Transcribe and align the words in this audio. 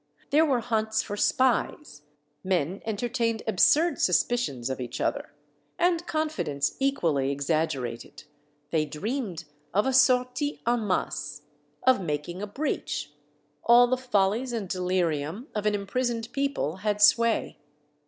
There 0.31 0.47
were 0.47 0.61
hunts 0.61 1.03
for 1.03 1.15
spies, 1.15 2.01
men 2.43 2.81
entertained 2.85 3.43
absurd 3.47 4.01
suspicions 4.01 4.67
of 4.67 4.81
each 4.81 4.99
other, 4.99 5.31
and 5.77 6.07
confidence 6.07 6.75
equally 6.79 7.29
exaggerated; 7.29 8.23
they 8.71 8.83
dreamed 8.83 9.45
of 9.75 9.85
a 9.85 9.93
sortie 9.93 10.59
en 10.65 10.87
masse, 10.87 11.43
of 11.83 12.01
making 12.01 12.41
a 12.41 12.47
breach; 12.47 13.11
all 13.63 13.85
the 13.85 13.95
follies 13.95 14.53
and 14.53 14.67
delirium 14.67 15.49
of 15.53 15.67
an 15.67 15.75
imprisoned 15.75 16.29
people 16.31 16.77
had 16.77 16.99
sway. 16.99 17.59